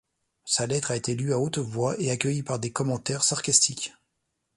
Sa 0.45 0.65
lettre 0.65 0.89
a 0.89 0.95
été 0.95 1.13
lue 1.13 1.31
à 1.31 1.37
haute 1.37 1.59
voix 1.59 1.93
et 1.99 2.09
accueillie 2.09 2.41
par 2.41 2.57
des 2.57 2.71
commentaires 2.71 3.23
sarcastiques. 3.23 3.93